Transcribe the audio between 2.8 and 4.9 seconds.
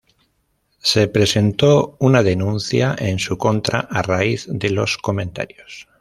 en su contra a raíz de